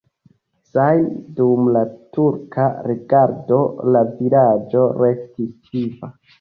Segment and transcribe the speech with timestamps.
[0.69, 1.03] Ŝajne
[1.39, 1.83] dum la
[2.17, 3.61] turka regado
[3.93, 6.15] la vilaĝo restis viva.